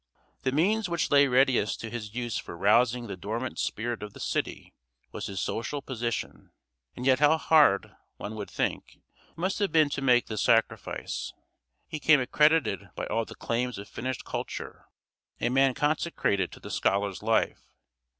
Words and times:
The 0.41 0.51
means 0.51 0.89
which 0.89 1.11
lay 1.11 1.27
readiest 1.27 1.79
to 1.81 1.89
his 1.91 2.15
use 2.15 2.39
for 2.39 2.57
rousing 2.57 3.05
the 3.05 3.15
dormant 3.15 3.59
spirit 3.59 4.01
of 4.01 4.13
the 4.13 4.19
city 4.19 4.73
was 5.11 5.27
his 5.27 5.39
social 5.39 5.79
position. 5.79 6.49
And 6.95 7.05
yet 7.05 7.19
how 7.19 7.37
hard, 7.37 7.95
one 8.17 8.33
would 8.33 8.49
think, 8.49 8.95
it 8.95 9.37
must 9.37 9.59
have 9.59 9.71
been 9.71 9.91
to 9.91 10.01
make 10.01 10.25
this 10.25 10.41
sacrifice. 10.41 11.33
He 11.87 11.99
came 11.99 12.19
accredited 12.19 12.89
by 12.95 13.05
all 13.05 13.25
the 13.25 13.35
claims 13.35 13.77
of 13.77 13.87
finished 13.87 14.25
culture, 14.25 14.85
a 15.39 15.49
man 15.49 15.75
consecrated 15.75 16.51
to 16.53 16.59
the 16.59 16.71
scholar's 16.71 17.21
life. 17.21 17.61